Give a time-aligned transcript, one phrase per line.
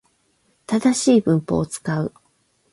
[0.65, 2.11] 正しい文法を使う